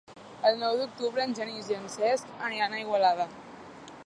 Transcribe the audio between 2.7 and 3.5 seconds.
a Igualada.